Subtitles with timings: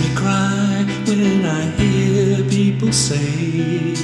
[0.00, 3.94] me cry when I hear people say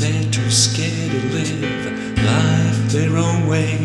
[0.00, 3.78] they're too scared to live life their own way.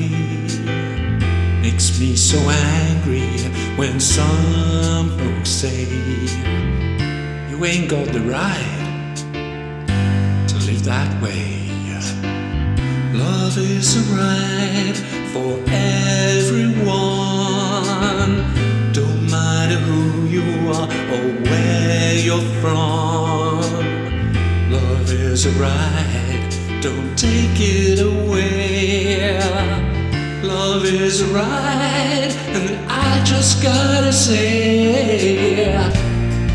[1.62, 3.30] Makes me so angry
[3.78, 5.86] when some folks say
[7.50, 9.16] you ain't got the right
[10.48, 11.64] to live that way.
[13.14, 14.98] Love is a right
[15.34, 17.33] for everyone.
[25.46, 29.40] A right, don't take it away.
[30.42, 35.66] Love is a right, and I just gotta say,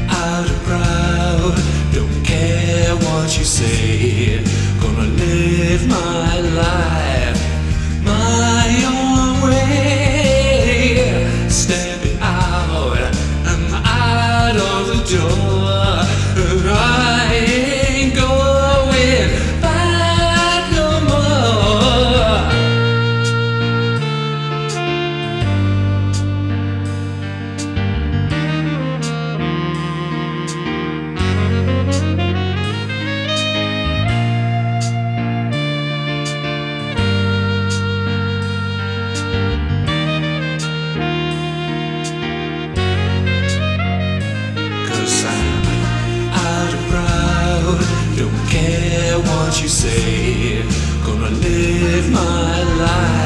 [0.08, 1.58] out of crowd,
[1.92, 4.42] don't care what you say.
[4.80, 7.38] Gonna live my life
[8.04, 11.04] my own way.
[11.50, 12.96] Stepping out,
[13.44, 15.57] I'm out of the door.
[48.58, 50.62] Care what you say.
[51.04, 53.17] Gonna live my life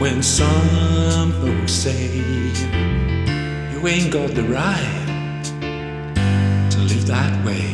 [0.00, 2.08] when some folks say
[3.72, 5.44] you ain't got the right
[6.70, 7.70] to live that way.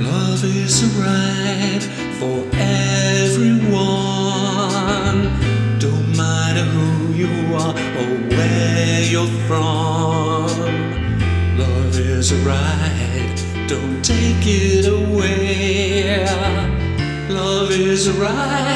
[0.00, 1.82] Love is a right
[2.18, 3.72] for everyone.
[5.78, 10.48] Don't matter who you are or where you're from.
[11.58, 13.36] Love is a right,
[13.68, 16.26] don't take it away.
[17.28, 18.71] Love is a right,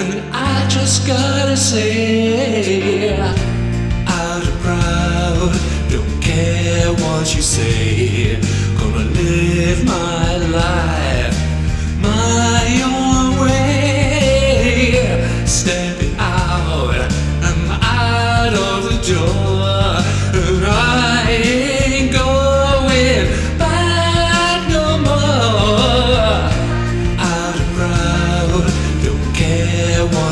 [0.00, 5.52] and I just gotta say, of crowd,
[5.90, 8.40] don't care what you say.
[8.78, 11.09] Gonna live my life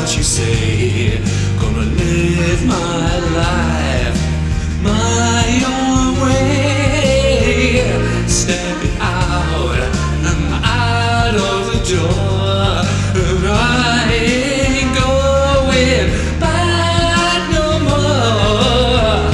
[0.09, 1.21] what you say.
[1.59, 4.17] Gonna live my life
[4.81, 7.83] my own way.
[8.27, 9.77] Step it out,
[10.25, 12.81] I'm out of the door.
[13.21, 16.09] And I ain't going
[16.39, 19.29] back no more.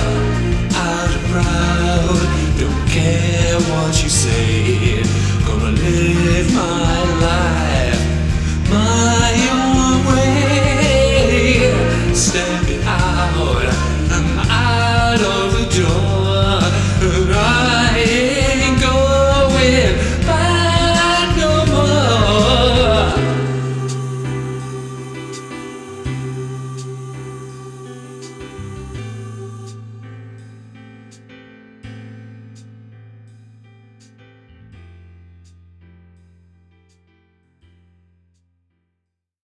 [0.76, 2.20] I'm proud,
[2.60, 5.04] don't care what you say.
[5.48, 7.55] Gonna live my life.